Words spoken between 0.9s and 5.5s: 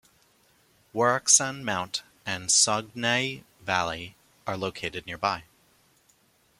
Woraksan Mount and Songnae valley are located nearby.